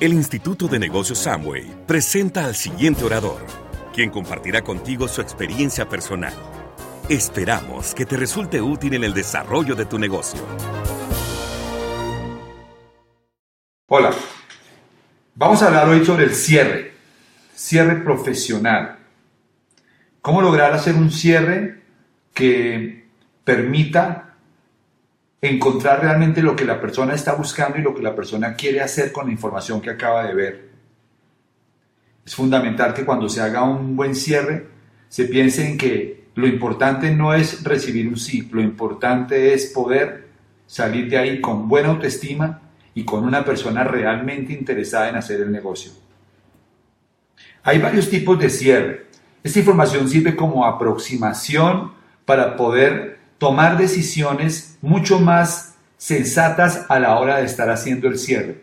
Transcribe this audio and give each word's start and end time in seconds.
El 0.00 0.12
Instituto 0.12 0.66
de 0.66 0.80
Negocios 0.80 1.20
Samway 1.20 1.86
presenta 1.86 2.46
al 2.46 2.56
siguiente 2.56 3.04
orador, 3.04 3.46
quien 3.94 4.10
compartirá 4.10 4.62
contigo 4.62 5.06
su 5.06 5.20
experiencia 5.20 5.88
personal. 5.88 6.34
Esperamos 7.08 7.94
que 7.94 8.04
te 8.04 8.16
resulte 8.16 8.60
útil 8.60 8.94
en 8.94 9.04
el 9.04 9.14
desarrollo 9.14 9.76
de 9.76 9.86
tu 9.86 9.96
negocio. 10.00 10.40
Hola, 13.86 14.10
vamos 15.36 15.62
a 15.62 15.68
hablar 15.68 15.88
hoy 15.88 16.04
sobre 16.04 16.24
el 16.24 16.34
cierre, 16.34 16.94
cierre 17.54 18.02
profesional. 18.02 18.98
¿Cómo 20.20 20.42
lograr 20.42 20.72
hacer 20.72 20.96
un 20.96 21.12
cierre 21.12 21.84
que 22.34 23.06
permita 23.44 24.23
encontrar 25.48 26.00
realmente 26.00 26.42
lo 26.42 26.56
que 26.56 26.64
la 26.64 26.80
persona 26.80 27.14
está 27.14 27.34
buscando 27.34 27.78
y 27.78 27.82
lo 27.82 27.94
que 27.94 28.02
la 28.02 28.14
persona 28.14 28.54
quiere 28.54 28.80
hacer 28.80 29.12
con 29.12 29.26
la 29.26 29.32
información 29.32 29.80
que 29.80 29.90
acaba 29.90 30.26
de 30.26 30.34
ver. 30.34 30.68
Es 32.24 32.34
fundamental 32.34 32.94
que 32.94 33.04
cuando 33.04 33.28
se 33.28 33.42
haga 33.42 33.62
un 33.62 33.94
buen 33.94 34.14
cierre, 34.14 34.66
se 35.08 35.26
piense 35.26 35.68
en 35.68 35.76
que 35.76 36.24
lo 36.34 36.46
importante 36.46 37.10
no 37.10 37.34
es 37.34 37.62
recibir 37.62 38.08
un 38.08 38.16
sí, 38.16 38.48
lo 38.50 38.60
importante 38.60 39.52
es 39.52 39.66
poder 39.66 40.28
salir 40.66 41.08
de 41.08 41.18
ahí 41.18 41.40
con 41.40 41.68
buena 41.68 41.90
autoestima 41.90 42.62
y 42.94 43.04
con 43.04 43.24
una 43.24 43.44
persona 43.44 43.84
realmente 43.84 44.52
interesada 44.52 45.08
en 45.10 45.16
hacer 45.16 45.40
el 45.40 45.52
negocio. 45.52 45.92
Hay 47.62 47.78
varios 47.78 48.08
tipos 48.08 48.38
de 48.38 48.50
cierre. 48.50 49.06
Esta 49.42 49.58
información 49.58 50.08
sirve 50.08 50.34
como 50.34 50.64
aproximación 50.64 51.92
para 52.24 52.56
poder 52.56 53.13
tomar 53.38 53.78
decisiones 53.78 54.78
mucho 54.80 55.20
más 55.20 55.74
sensatas 55.96 56.86
a 56.88 56.98
la 56.98 57.18
hora 57.18 57.38
de 57.38 57.46
estar 57.46 57.70
haciendo 57.70 58.08
el 58.08 58.18
cierre. 58.18 58.62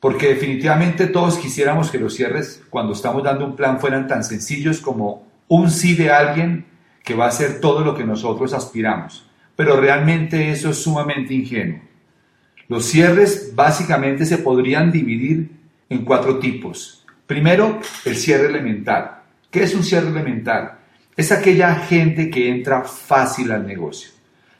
Porque 0.00 0.28
definitivamente 0.28 1.06
todos 1.06 1.38
quisiéramos 1.38 1.90
que 1.90 1.98
los 1.98 2.14
cierres, 2.14 2.62
cuando 2.70 2.92
estamos 2.92 3.22
dando 3.22 3.46
un 3.46 3.56
plan, 3.56 3.80
fueran 3.80 4.06
tan 4.06 4.22
sencillos 4.22 4.80
como 4.80 5.26
un 5.48 5.70
sí 5.70 5.94
de 5.94 6.10
alguien 6.10 6.66
que 7.02 7.14
va 7.14 7.26
a 7.26 7.28
hacer 7.28 7.60
todo 7.60 7.80
lo 7.80 7.94
que 7.94 8.04
nosotros 8.04 8.52
aspiramos. 8.52 9.28
Pero 9.56 9.80
realmente 9.80 10.50
eso 10.50 10.70
es 10.70 10.82
sumamente 10.82 11.34
ingenuo. 11.34 11.80
Los 12.68 12.86
cierres 12.86 13.52
básicamente 13.54 14.26
se 14.26 14.38
podrían 14.38 14.90
dividir 14.90 15.50
en 15.88 16.04
cuatro 16.04 16.38
tipos. 16.38 17.06
Primero, 17.26 17.80
el 18.04 18.16
cierre 18.16 18.46
elemental. 18.46 19.22
¿Qué 19.50 19.62
es 19.62 19.74
un 19.74 19.84
cierre 19.84 20.08
elemental? 20.08 20.75
Es 21.16 21.32
aquella 21.32 21.74
gente 21.76 22.30
que 22.30 22.50
entra 22.50 22.82
fácil 22.82 23.50
al 23.52 23.66
negocio. 23.66 24.10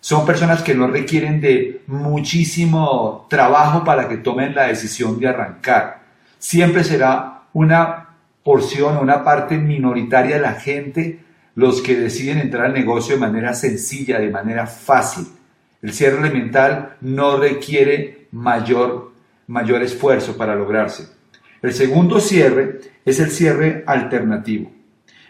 Son 0.01 0.25
personas 0.25 0.63
que 0.63 0.75
no 0.75 0.87
requieren 0.87 1.41
de 1.41 1.83
muchísimo 1.87 3.27
trabajo 3.29 3.85
para 3.85 4.09
que 4.09 4.19
tomen 4.19 4.55
la 4.55 4.69
decisión 4.69 5.19
de 5.19 5.29
arrancar. 5.29 6.03
Siempre 6.39 6.85
será 6.85 7.43
una 7.53 8.11
porción, 8.45 8.97
una 8.99 9.25
parte 9.25 9.59
minoritaria 9.59 10.37
de 10.37 10.43
la 10.43 10.55
gente 10.55 11.21
los 11.57 11.83
que 11.83 11.97
deciden 11.97 12.39
entrar 12.39 12.67
al 12.67 12.75
negocio 12.75 13.15
de 13.15 13.21
manera 13.21 13.55
sencilla, 13.55 14.21
de 14.21 14.31
manera 14.31 14.67
fácil. 14.67 15.27
El 15.83 15.93
cierre 15.93 16.19
elemental 16.19 16.97
no 17.01 17.39
requiere 17.39 18.29
mayor, 18.31 19.13
mayor 19.47 19.83
esfuerzo 19.83 20.37
para 20.37 20.55
lograrse. 20.55 21.09
El 21.63 21.73
segundo 21.73 22.21
cierre 22.21 22.81
es 23.05 23.19
el 23.21 23.31
cierre 23.31 23.83
alternativo. 23.87 24.76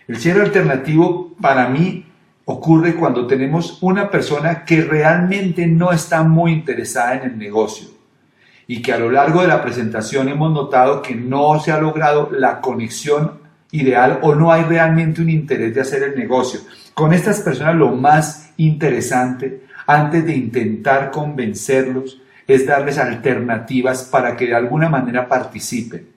El 0.09 0.19
cierre 0.19 0.43
alternativo 0.43 1.35
para 1.41 1.69
mí 1.69 2.07
ocurre 2.45 2.95
cuando 2.95 3.27
tenemos 3.27 3.79
una 3.83 4.09
persona 4.09 4.65
que 4.65 4.81
realmente 4.83 5.67
no 5.67 5.91
está 5.91 6.23
muy 6.23 6.53
interesada 6.53 7.15
en 7.17 7.31
el 7.31 7.39
negocio 7.39 7.89
y 8.69 8.83
que 8.83 8.93
a 8.93 8.99
lo 8.99 9.11
largo 9.11 9.43
de 9.43 9.49
la 9.49 9.63
presentación 9.63 10.29
hemos 10.29 10.53
notado 10.53 11.03
que 11.03 11.15
no 11.15 11.59
se 11.59 11.73
ha 11.73 11.81
logrado 11.81 12.31
la 12.31 12.61
conexión 12.61 13.41
ideal 13.73 14.21
o 14.23 14.35
no 14.37 14.53
hay 14.53 14.63
realmente 14.63 15.21
un 15.21 15.29
interés 15.29 15.75
de 15.75 15.81
hacer 15.81 16.05
el 16.05 16.17
negocio. 16.17 16.61
Con 16.95 17.13
estas 17.13 17.41
personas 17.41 17.75
lo 17.75 17.91
más 17.91 18.53
interesante 18.57 19.63
antes 19.87 20.25
de 20.25 20.37
intentar 20.37 21.11
convencerlos 21.11 22.21
es 22.47 22.65
darles 22.65 22.99
alternativas 22.99 24.05
para 24.05 24.37
que 24.37 24.47
de 24.47 24.55
alguna 24.55 24.89
manera 24.89 25.29
participen. 25.29 26.09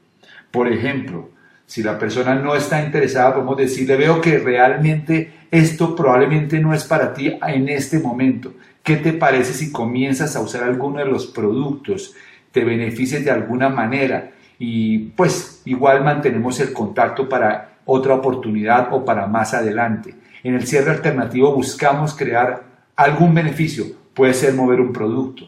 Por 0.52 0.68
ejemplo, 0.68 1.30
si 1.70 1.84
la 1.84 2.00
persona 2.00 2.34
no 2.34 2.56
está 2.56 2.84
interesada, 2.84 3.32
podemos 3.32 3.56
decirle, 3.56 3.96
veo 3.96 4.20
que 4.20 4.40
realmente 4.40 5.34
esto 5.52 5.96
probablemente 5.96 6.60
no 6.60 6.74
es 6.74 6.84
para 6.84 7.14
ti 7.14 7.38
en 7.48 7.70
este 7.70 8.00
momento. 8.00 8.56
¿Qué 8.82 8.96
te 8.96 9.14
parece 9.14 9.54
si 9.54 9.72
comienzas 9.72 10.36
a 10.36 10.40
usar 10.40 10.64
alguno 10.64 10.98
de 10.98 11.06
los 11.06 11.28
productos? 11.28 12.16
¿Te 12.52 12.64
beneficias 12.64 13.24
de 13.24 13.30
alguna 13.30 13.70
manera? 13.70 14.32
Y 14.58 14.98
pues 15.10 15.62
igual 15.66 16.04
mantenemos 16.04 16.60
el 16.60 16.74
contacto 16.74 17.30
para 17.30 17.78
otra 17.86 18.16
oportunidad 18.16 18.92
o 18.92 19.06
para 19.06 19.28
más 19.28 19.54
adelante. 19.54 20.16
En 20.42 20.56
el 20.56 20.66
cierre 20.66 20.90
alternativo 20.90 21.54
buscamos 21.54 22.16
crear 22.16 22.64
algún 22.96 23.36
beneficio. 23.36 23.86
Puede 24.16 24.34
ser 24.34 24.56
mover 24.56 24.82
un 24.82 24.92
producto. 24.92 25.46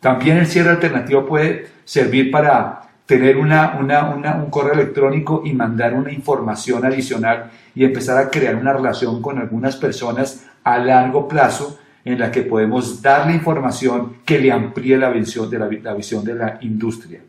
También 0.00 0.36
el 0.36 0.46
cierre 0.46 0.68
alternativo 0.68 1.24
puede 1.24 1.68
servir 1.86 2.30
para 2.30 2.91
tener 3.06 3.36
una, 3.36 3.76
un 3.78 4.50
correo 4.50 4.74
electrónico 4.74 5.42
y 5.44 5.52
mandar 5.52 5.94
una 5.94 6.12
información 6.12 6.84
adicional 6.84 7.50
y 7.74 7.84
empezar 7.84 8.18
a 8.18 8.30
crear 8.30 8.54
una 8.56 8.72
relación 8.72 9.20
con 9.20 9.38
algunas 9.38 9.76
personas 9.76 10.46
a 10.64 10.78
largo 10.78 11.26
plazo 11.28 11.78
en 12.04 12.18
la 12.18 12.30
que 12.30 12.42
podemos 12.42 13.00
darle 13.02 13.34
información 13.34 14.16
que 14.24 14.38
le 14.38 14.50
amplíe 14.50 14.96
la 14.96 15.10
visión 15.10 15.48
de 15.48 15.58
la, 15.58 15.94
visión 15.94 16.24
de 16.24 16.34
la 16.34 16.58
industria. 16.62 17.20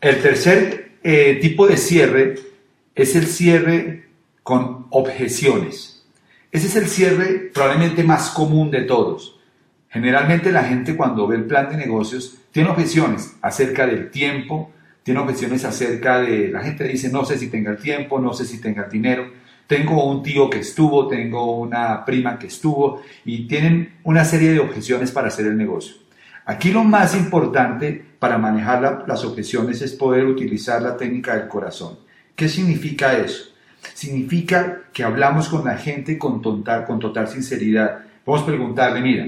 El 0.00 0.20
tercer 0.20 0.92
eh, 1.02 1.38
tipo 1.40 1.66
de 1.66 1.76
cierre 1.76 2.34
es 2.94 3.16
el 3.16 3.26
cierre 3.26 4.08
con 4.42 4.86
objeciones. 4.90 6.04
Ese 6.50 6.66
es 6.66 6.76
el 6.76 6.86
cierre 6.86 7.50
probablemente 7.52 8.02
más 8.02 8.30
común 8.30 8.70
de 8.70 8.82
todos. 8.82 9.38
Generalmente 9.90 10.52
la 10.52 10.64
gente 10.64 10.96
cuando 10.96 11.26
ve 11.26 11.36
el 11.36 11.44
plan 11.44 11.70
de 11.70 11.76
negocios 11.76 12.38
tiene 12.52 12.70
objeciones 12.70 13.36
acerca 13.40 13.86
del 13.86 14.10
tiempo, 14.10 14.72
tiene 15.08 15.22
objeciones 15.22 15.64
acerca 15.64 16.20
de, 16.20 16.48
la 16.48 16.60
gente 16.60 16.84
dice, 16.84 17.08
no 17.08 17.24
sé 17.24 17.38
si 17.38 17.48
tenga 17.48 17.70
el 17.70 17.78
tiempo, 17.78 18.20
no 18.20 18.34
sé 18.34 18.44
si 18.44 18.60
tenga 18.60 18.84
el 18.84 18.90
dinero, 18.90 19.26
tengo 19.66 20.04
un 20.04 20.22
tío 20.22 20.50
que 20.50 20.58
estuvo, 20.58 21.08
tengo 21.08 21.56
una 21.56 22.04
prima 22.04 22.38
que 22.38 22.48
estuvo 22.48 23.00
y 23.24 23.48
tienen 23.48 23.94
una 24.04 24.26
serie 24.26 24.52
de 24.52 24.60
objeciones 24.60 25.10
para 25.10 25.28
hacer 25.28 25.46
el 25.46 25.56
negocio. 25.56 25.94
Aquí 26.44 26.72
lo 26.72 26.84
más 26.84 27.16
importante 27.16 28.04
para 28.18 28.36
manejar 28.36 29.06
las 29.08 29.24
objeciones 29.24 29.80
es 29.80 29.94
poder 29.94 30.26
utilizar 30.26 30.82
la 30.82 30.94
técnica 30.94 31.38
del 31.38 31.48
corazón. 31.48 32.00
¿Qué 32.36 32.46
significa 32.46 33.16
eso? 33.16 33.44
Significa 33.94 34.82
que 34.92 35.04
hablamos 35.04 35.48
con 35.48 35.64
la 35.64 35.78
gente 35.78 36.18
con, 36.18 36.42
con 36.42 36.98
total 37.00 37.28
sinceridad. 37.28 38.00
A 38.26 38.44
preguntarle, 38.44 39.00
mira, 39.00 39.26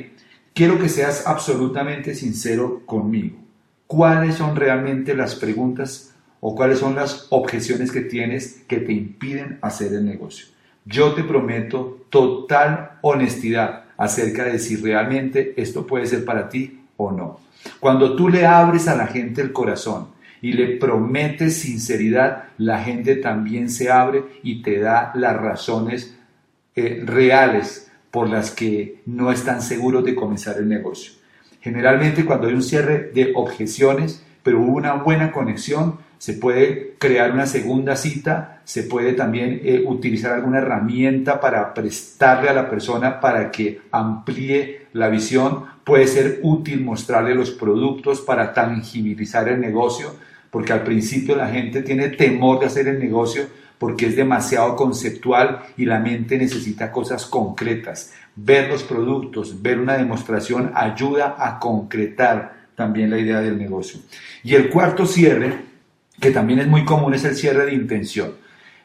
quiero 0.53 0.79
que 0.79 0.91
seas 0.91 1.27
absolutamente 1.27 2.15
sincero 2.15 2.83
conmigo 2.85 3.41
cuáles 3.91 4.37
son 4.37 4.55
realmente 4.55 5.17
las 5.17 5.35
preguntas 5.35 6.15
o 6.39 6.55
cuáles 6.55 6.79
son 6.79 6.95
las 6.95 7.27
objeciones 7.31 7.91
que 7.91 8.03
tienes 8.03 8.63
que 8.69 8.77
te 8.77 8.93
impiden 8.93 9.59
hacer 9.63 9.93
el 9.93 10.07
negocio. 10.07 10.47
Yo 10.85 11.13
te 11.15 11.25
prometo 11.25 12.07
total 12.09 12.99
honestidad 13.01 13.87
acerca 13.97 14.45
de 14.45 14.61
si 14.61 14.77
realmente 14.77 15.55
esto 15.57 15.89
puede 15.89 16.07
ser 16.07 16.25
para 16.25 16.49
ti 16.49 16.85
o 16.97 17.11
no. 17.11 17.41
Cuando 17.81 18.15
tú 18.15 18.29
le 18.29 18.47
abres 18.47 18.87
a 18.87 18.95
la 18.95 19.09
gente 19.09 19.41
el 19.41 19.53
corazón 19.53 20.11
y 20.41 20.53
le 20.53 20.77
prometes 20.77 21.57
sinceridad, 21.57 22.45
la 22.59 22.85
gente 22.85 23.17
también 23.17 23.69
se 23.69 23.91
abre 23.91 24.23
y 24.45 24.63
te 24.63 24.79
da 24.79 25.11
las 25.17 25.37
razones 25.37 26.17
eh, 26.77 27.03
reales 27.05 27.91
por 28.13 28.29
las 28.29 28.53
que 28.53 29.03
no 29.07 29.33
están 29.33 29.61
seguros 29.61 30.05
de 30.05 30.15
comenzar 30.15 30.59
el 30.59 30.69
negocio. 30.69 31.20
Generalmente 31.61 32.25
cuando 32.25 32.49
hay 32.49 32.55
un 32.55 32.63
cierre 32.63 33.11
de 33.15 33.33
objeciones, 33.35 34.25
pero 34.43 34.61
hubo 34.61 34.77
una 34.77 34.95
buena 34.95 35.33
conexión, 35.33 35.99
se 36.19 36.35
puede 36.35 36.95
crear 36.99 37.33
una 37.33 37.47
segunda 37.47 37.97
cita, 37.97 38.61
se 38.65 38.83
puede 38.83 39.15
también 39.15 39.61
eh, 39.65 39.83
utilizar 39.87 40.33
alguna 40.33 40.59
herramienta 40.59 41.41
para 41.41 41.73
prestarle 41.73 42.49
a 42.49 42.55
la 42.55 42.69
persona 42.69 43.21
para 43.21 43.51
que 43.51 43.81
amplíe 43.91 44.87
la 44.93 45.09
visión, 45.09 45.65
puede 45.85 46.07
ser 46.07 46.41
útil 46.43 46.83
mostrarle 46.83 47.35
los 47.35 47.51
productos 47.51 48.21
para 48.21 48.53
tangibilizar 48.53 49.49
el 49.49 49.61
negocio, 49.61 50.15
porque 50.51 50.73
al 50.73 50.83
principio 50.83 51.37
la 51.37 51.49
gente 51.49 51.83
tiene 51.83 52.09
temor 52.09 52.61
de 52.61 52.67
hacer 52.67 52.89
el 52.89 52.99
negocio 52.99 53.45
porque 53.81 54.09
es 54.09 54.15
demasiado 54.15 54.77
conceptual 54.77 55.63
y 55.79 55.87
la 55.87 56.01
mente 56.01 56.37
necesita 56.37 56.93
cosas 56.93 57.25
concretas. 57.25 58.13
Ver 58.37 58.69
los 58.69 58.83
productos, 58.83 59.63
ver 59.63 59.81
una 59.81 59.97
demostración 59.97 60.71
ayuda 60.75 61.35
a 61.39 61.59
concretar 61.59 62.67
también 62.75 63.09
la 63.09 63.17
idea 63.17 63.41
del 63.41 63.57
negocio. 63.57 64.01
Y 64.45 64.55
el 64.55 64.69
cuarto 64.69 65.07
cierre, 65.07 65.55
que 66.21 66.31
también 66.31 66.59
es 66.59 66.69
muy 66.69 66.85
común, 66.85 67.15
es 67.15 67.25
el 67.25 67.35
cierre 67.35 67.65
de 67.65 67.73
intención. 67.73 68.33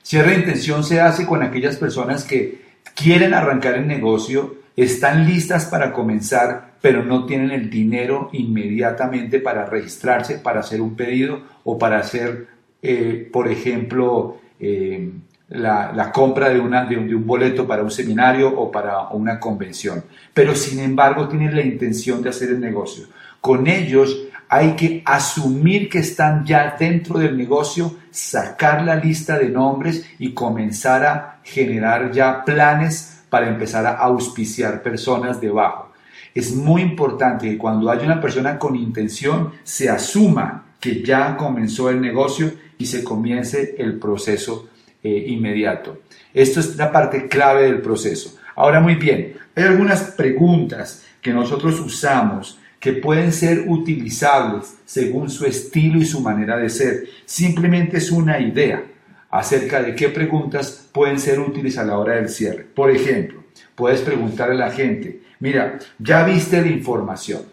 Cierre 0.01 0.31
de 0.31 0.39
intención 0.39 0.81
se 0.85 1.01
hace 1.01 1.25
con 1.25 1.43
aquellas 1.43 1.75
personas 1.75 2.23
que 2.23 2.61
quieren 2.95 3.33
arrancar 3.33 3.73
el 3.73 3.87
negocio, 3.87 4.59
están 4.77 5.27
listas 5.27 5.65
para 5.65 5.91
comenzar, 5.91 6.75
pero 6.79 7.03
no 7.03 7.25
tienen 7.25 7.51
el 7.51 7.69
dinero 7.69 8.29
inmediatamente 8.31 9.41
para 9.41 9.65
registrarse, 9.65 10.37
para 10.37 10.61
hacer 10.61 10.79
un 10.79 10.95
pedido 10.95 11.41
o 11.65 11.77
para 11.77 11.99
hacer, 11.99 12.47
eh, 12.81 13.29
por 13.33 13.49
ejemplo, 13.49 14.39
eh, 14.59 15.11
la, 15.49 16.11
compra 16.11 16.49
de, 16.49 16.59
una, 16.59 16.85
de, 16.85 16.97
un, 16.97 17.25
boleto 17.25 17.67
para 17.67 17.83
un 17.83 17.91
seminario 17.91 18.49
o 18.49 18.71
para 18.71 19.09
una 19.09 19.39
convención. 19.39 20.03
Pero 20.33 20.55
sin 20.55 20.79
embargo 20.79 21.27
tienen 21.27 21.55
la 21.55 21.61
intención 21.61 22.21
de 22.21 22.29
hacer 22.29 22.49
el 22.49 22.59
negocio. 22.59 23.05
Con 23.41 23.67
ellos 23.67 24.17
hay 24.49 24.75
que 24.75 25.01
asumir 25.05 25.89
que 25.89 25.99
están 25.99 26.45
ya 26.45 26.75
dentro 26.79 27.19
del 27.19 27.37
negocio, 27.37 27.95
sacar 28.11 28.83
la 28.83 28.95
lista 28.95 29.37
de 29.37 29.49
nombres 29.49 30.05
y 30.19 30.33
comenzar 30.33 31.05
a 31.05 31.39
generar 31.43 32.11
ya 32.11 32.43
planes 32.43 33.23
para 33.29 33.47
empezar 33.47 33.85
a 33.85 33.97
auspiciar 33.97 34.81
personas 34.81 35.41
debajo. 35.41 35.91
Es 36.35 36.53
muy 36.53 36.81
importante 36.81 37.49
que 37.49 37.57
cuando 37.57 37.89
haya 37.89 38.03
una 38.03 38.19
persona 38.19 38.59
con 38.59 38.75
intención 38.75 39.53
se 39.63 39.89
asuma 39.89 40.65
que 40.81 41.01
ya 41.01 41.37
comenzó 41.37 41.89
el 41.89 42.01
negocio 42.01 42.51
y 42.77 42.85
se 42.87 43.05
comience 43.05 43.75
el 43.77 43.97
proceso 43.97 44.67
eh, 45.01 45.27
inmediato. 45.27 46.01
Esto 46.33 46.59
es 46.59 46.75
la 46.75 46.91
parte 46.91 47.29
clave 47.29 47.63
del 47.63 47.79
proceso. 47.79 48.37
Ahora 48.57 48.81
muy 48.81 48.95
bien, 48.95 49.37
hay 49.55 49.63
algunas 49.63 50.01
preguntas 50.11 51.05
que 51.21 51.31
nosotros 51.31 51.79
usamos 51.79 52.59
que 52.81 52.91
pueden 52.91 53.31
ser 53.31 53.63
utilizables 53.67 54.75
según 54.83 55.29
su 55.29 55.45
estilo 55.45 55.99
y 55.99 56.05
su 56.05 56.19
manera 56.19 56.57
de 56.57 56.69
ser. 56.69 57.05
Simplemente 57.25 57.97
es 57.97 58.11
una 58.11 58.41
idea 58.41 58.83
acerca 59.31 59.81
de 59.81 59.95
qué 59.95 60.09
preguntas 60.09 60.89
pueden 60.91 61.17
ser 61.17 61.39
útiles 61.39 61.77
a 61.77 61.85
la 61.85 61.97
hora 61.97 62.15
del 62.15 62.27
cierre. 62.27 62.65
Por 62.65 62.91
ejemplo, 62.91 63.41
puedes 63.73 64.01
preguntarle 64.01 64.55
a 64.55 64.67
la 64.67 64.71
gente, 64.71 65.21
Mira, 65.39 65.79
ya 65.99 66.23
viste 66.23 66.61
la 66.61 66.67
información. 66.67 67.43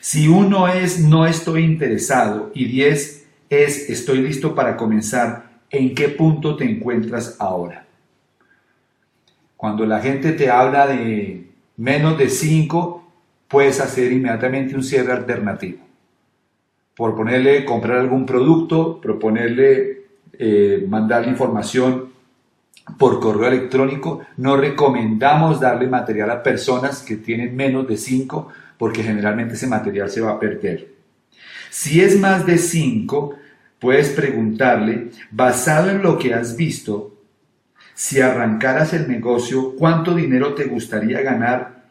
Si 0.00 0.28
uno 0.28 0.68
es 0.68 1.00
no 1.00 1.26
estoy 1.26 1.64
interesado 1.64 2.52
y 2.54 2.66
10 2.66 3.26
es 3.50 3.90
estoy 3.90 4.18
listo 4.18 4.54
para 4.54 4.76
comenzar, 4.76 5.50
¿en 5.70 5.94
qué 5.94 6.08
punto 6.08 6.56
te 6.56 6.64
encuentras 6.64 7.36
ahora? 7.40 7.86
Cuando 9.56 9.84
la 9.86 10.00
gente 10.00 10.32
te 10.32 10.50
habla 10.50 10.86
de 10.86 11.50
menos 11.76 12.18
de 12.18 12.28
5, 12.28 13.04
puedes 13.48 13.80
hacer 13.80 14.12
inmediatamente 14.12 14.74
un 14.74 14.84
cierre 14.84 15.12
alternativo. 15.12 15.78
Por 16.94 17.16
ponerle 17.16 17.64
comprar 17.64 17.98
algún 17.98 18.26
producto, 18.26 19.00
proponerle 19.00 20.06
eh, 20.38 20.84
mandarle 20.88 21.30
información 21.30 22.12
por 22.98 23.20
correo 23.20 23.48
electrónico. 23.48 24.26
No 24.36 24.56
recomendamos 24.56 25.60
darle 25.60 25.86
material 25.88 26.30
a 26.30 26.42
personas 26.42 27.02
que 27.02 27.16
tienen 27.16 27.54
menos 27.54 27.86
de 27.86 27.96
5 27.96 28.48
porque 28.78 29.02
generalmente 29.02 29.54
ese 29.54 29.66
material 29.66 30.10
se 30.10 30.20
va 30.20 30.32
a 30.32 30.40
perder. 30.40 30.88
Si 31.70 32.00
es 32.00 32.18
más 32.18 32.46
de 32.46 32.58
5, 32.58 33.34
puedes 33.78 34.10
preguntarle, 34.10 35.10
basado 35.30 35.90
en 35.90 36.02
lo 36.02 36.18
que 36.18 36.34
has 36.34 36.56
visto, 36.56 37.14
si 37.94 38.20
arrancaras 38.20 38.92
el 38.92 39.08
negocio, 39.08 39.74
¿cuánto 39.76 40.14
dinero 40.14 40.54
te 40.54 40.64
gustaría 40.64 41.22
ganar 41.22 41.84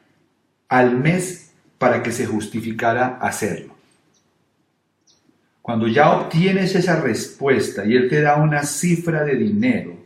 al 0.70 0.98
mes 0.98 1.52
para 1.78 2.04
que 2.04 2.12
se 2.12 2.26
justificara 2.26 3.18
hacerlo? 3.20 3.76
Cuando 5.62 5.88
ya 5.88 6.12
obtienes 6.12 6.76
esa 6.76 7.02
respuesta 7.02 7.86
y 7.86 7.96
él 7.96 8.08
te 8.08 8.22
da 8.22 8.36
una 8.36 8.64
cifra 8.64 9.24
de 9.24 9.36
dinero, 9.36 9.98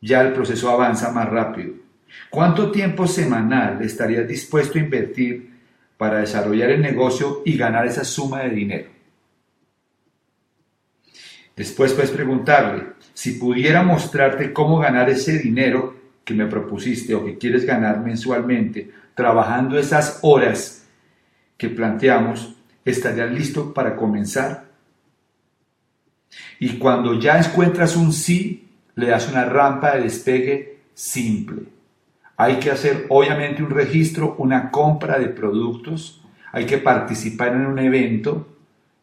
ya 0.00 0.22
el 0.22 0.32
proceso 0.32 0.70
avanza 0.70 1.12
más 1.12 1.28
rápido. 1.28 1.74
¿Cuánto 2.28 2.70
tiempo 2.70 3.06
semanal 3.06 3.82
estarías 3.82 4.26
dispuesto 4.26 4.78
a 4.78 4.82
invertir 4.82 5.50
para 5.96 6.18
desarrollar 6.18 6.70
el 6.70 6.80
negocio 6.80 7.42
y 7.44 7.56
ganar 7.56 7.86
esa 7.86 8.04
suma 8.04 8.42
de 8.42 8.50
dinero? 8.50 8.88
Después 11.56 11.92
puedes 11.92 12.10
preguntarle, 12.10 12.84
si 13.12 13.32
pudiera 13.32 13.82
mostrarte 13.82 14.52
cómo 14.52 14.78
ganar 14.78 15.10
ese 15.10 15.38
dinero 15.38 15.94
que 16.24 16.32
me 16.32 16.46
propusiste 16.46 17.14
o 17.14 17.24
que 17.24 17.36
quieres 17.36 17.66
ganar 17.66 18.00
mensualmente, 18.00 18.90
trabajando 19.14 19.78
esas 19.78 20.20
horas 20.22 20.88
que 21.58 21.68
planteamos, 21.68 22.56
¿estarías 22.84 23.30
listo 23.30 23.74
para 23.74 23.94
comenzar? 23.94 24.70
Y 26.58 26.78
cuando 26.78 27.18
ya 27.18 27.38
encuentras 27.38 27.96
un 27.96 28.12
sí, 28.12 28.69
le 29.00 29.08
das 29.08 29.28
una 29.28 29.44
rampa 29.44 29.96
de 29.96 30.02
despegue 30.02 30.78
simple. 30.94 31.62
Hay 32.36 32.56
que 32.56 32.70
hacer 32.70 33.06
obviamente 33.08 33.62
un 33.62 33.70
registro, 33.70 34.34
una 34.38 34.70
compra 34.70 35.18
de 35.18 35.28
productos, 35.28 36.22
hay 36.52 36.66
que 36.66 36.78
participar 36.78 37.52
en 37.52 37.66
un 37.66 37.78
evento 37.78 38.46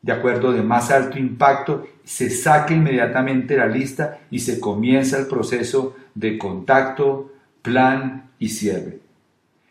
de 0.02 0.14
acuerdo 0.14 0.52
de 0.52 0.62
más 0.62 0.92
alto 0.92 1.18
impacto, 1.18 1.88
se 2.04 2.30
saque 2.30 2.76
inmediatamente 2.76 3.58
la 3.58 3.68
lista 3.68 4.20
y 4.30 4.40
se 4.40 4.60
comienza 4.60 5.18
el 5.18 5.28
proceso 5.28 5.96
de 6.14 6.38
contacto, 6.38 7.34
plan 7.62 8.30
y 8.40 8.50
cierre. 8.50 9.00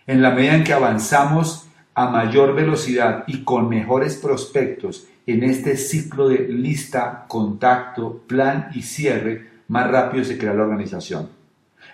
En 0.06 0.22
la 0.22 0.31
medida 0.31 0.56
en 0.56 0.64
que 0.64 0.72
avanzamos 0.72 1.69
a 1.94 2.08
mayor 2.11 2.55
velocidad 2.55 3.25
y 3.26 3.44
con 3.44 3.69
mejores 3.69 4.17
prospectos 4.17 5.06
en 5.26 5.43
este 5.43 5.76
ciclo 5.76 6.29
de 6.29 6.46
lista, 6.49 7.25
contacto, 7.29 8.22
plan 8.26 8.69
y 8.75 8.82
cierre, 8.82 9.56
más 9.68 9.90
rápido 9.90 10.24
se 10.24 10.38
crea 10.38 10.54
la 10.54 10.62
organización. 10.62 11.28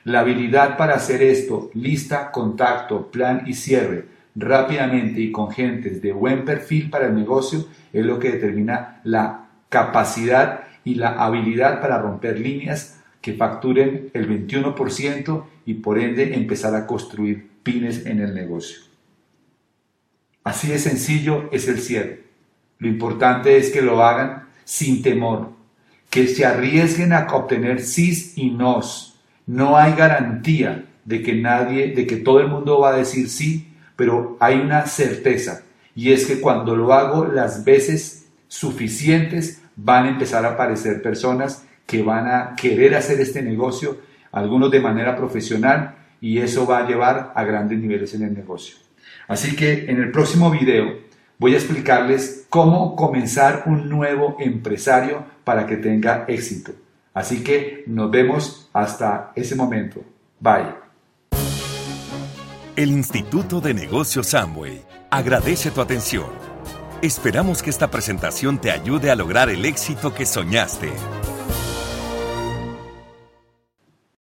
La 0.04 0.20
habilidad 0.20 0.76
para 0.76 0.94
hacer 0.94 1.22
esto, 1.22 1.70
lista, 1.74 2.30
contacto, 2.30 3.10
plan 3.10 3.44
y 3.46 3.54
cierre, 3.54 4.06
rápidamente 4.34 5.20
y 5.20 5.30
con 5.30 5.50
gentes 5.50 6.02
de 6.02 6.12
buen 6.12 6.44
perfil 6.44 6.90
para 6.90 7.06
el 7.06 7.14
negocio, 7.14 7.66
es 7.92 8.04
lo 8.04 8.18
que 8.18 8.32
determina 8.32 9.00
la 9.04 9.46
capacidad 9.68 10.64
y 10.84 10.96
la 10.96 11.10
habilidad 11.22 11.80
para 11.80 11.98
romper 11.98 12.38
líneas 12.40 13.00
que 13.20 13.34
facturen 13.34 14.10
el 14.14 14.28
21% 14.28 15.44
y 15.64 15.74
por 15.74 15.98
ende 15.98 16.34
empezar 16.34 16.74
a 16.74 16.86
construir 16.86 17.48
pines 17.62 18.06
en 18.06 18.20
el 18.20 18.34
negocio. 18.34 18.80
Así 20.44 20.68
de 20.68 20.78
sencillo 20.78 21.48
es 21.52 21.68
el 21.68 21.78
cierre. 21.78 22.24
Lo 22.78 22.88
importante 22.88 23.56
es 23.56 23.70
que 23.70 23.80
lo 23.80 24.02
hagan 24.02 24.48
sin 24.64 25.02
temor, 25.02 25.52
que 26.12 26.26
se 26.26 26.44
arriesguen 26.44 27.14
a 27.14 27.26
obtener 27.32 27.80
sí 27.80 28.34
y 28.36 28.50
nos. 28.50 29.18
No 29.46 29.78
hay 29.78 29.94
garantía 29.94 30.84
de 31.06 31.22
que 31.22 31.32
nadie, 31.32 31.94
de 31.94 32.06
que 32.06 32.16
todo 32.16 32.40
el 32.40 32.48
mundo 32.48 32.80
va 32.80 32.90
a 32.90 32.98
decir 32.98 33.30
sí, 33.30 33.72
pero 33.96 34.36
hay 34.38 34.60
una 34.60 34.84
certeza 34.84 35.62
y 35.94 36.12
es 36.12 36.26
que 36.26 36.38
cuando 36.38 36.76
lo 36.76 36.92
hago 36.92 37.24
las 37.24 37.64
veces 37.64 38.26
suficientes 38.46 39.62
van 39.74 40.04
a 40.04 40.10
empezar 40.10 40.44
a 40.44 40.50
aparecer 40.50 41.00
personas 41.00 41.64
que 41.86 42.02
van 42.02 42.28
a 42.28 42.56
querer 42.56 42.94
hacer 42.94 43.18
este 43.18 43.40
negocio, 43.40 43.96
algunos 44.32 44.70
de 44.70 44.80
manera 44.80 45.16
profesional 45.16 45.94
y 46.20 46.40
eso 46.40 46.66
va 46.66 46.80
a 46.80 46.86
llevar 46.86 47.32
a 47.34 47.42
grandes 47.44 47.78
niveles 47.78 48.12
en 48.12 48.24
el 48.24 48.34
negocio. 48.34 48.76
Así 49.28 49.56
que 49.56 49.86
en 49.86 49.98
el 49.98 50.10
próximo 50.10 50.50
video 50.50 50.94
voy 51.42 51.54
a 51.54 51.56
explicarles 51.56 52.46
cómo 52.48 52.94
comenzar 52.94 53.64
un 53.66 53.88
nuevo 53.88 54.36
empresario 54.38 55.24
para 55.42 55.66
que 55.66 55.76
tenga 55.76 56.24
éxito. 56.28 56.70
Así 57.12 57.42
que 57.42 57.82
nos 57.88 58.12
vemos 58.12 58.70
hasta 58.72 59.32
ese 59.34 59.56
momento. 59.56 60.04
Bye. 60.38 60.72
El 62.76 62.92
Instituto 62.92 63.60
de 63.60 63.74
Negocios 63.74 64.28
Samway 64.28 64.84
agradece 65.10 65.72
tu 65.72 65.80
atención. 65.80 66.30
Esperamos 67.02 67.60
que 67.60 67.70
esta 67.70 67.90
presentación 67.90 68.60
te 68.60 68.70
ayude 68.70 69.10
a 69.10 69.16
lograr 69.16 69.50
el 69.50 69.64
éxito 69.64 70.14
que 70.14 70.24
soñaste. 70.24 70.92